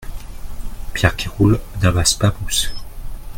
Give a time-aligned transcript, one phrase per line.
[0.95, 2.73] Pierre qui roule n’amasse pas mousse.